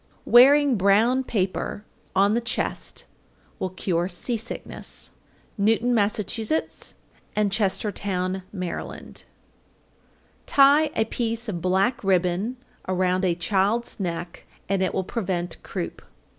_805. 0.03 0.33
Wearing 0.33 0.75
brown 0.77 1.23
paper 1.23 1.85
on 2.15 2.33
the 2.33 2.41
chest 2.41 3.05
will 3.59 3.69
cure 3.69 4.07
sea 4.09 4.35
sickness. 4.35 5.11
Newton, 5.59 5.93
Mass., 5.93 6.17
and 6.17 6.27
Chestertown, 7.51 8.41
Md. 8.51 8.63
806. 8.63 9.25
Tie 10.47 10.89
a 10.95 11.05
piece 11.05 11.47
of 11.47 11.61
black 11.61 12.03
ribbon 12.03 12.57
around 12.87 13.23
a 13.23 13.35
child's 13.35 13.99
neck, 13.99 14.47
and 14.67 14.81
it 14.81 14.95
will 14.95 15.03
prevent 15.03 15.61
croup. 15.61 16.01